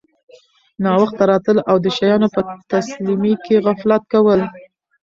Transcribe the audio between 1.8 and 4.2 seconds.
د شیانو په تسلیمۍ کي غفلت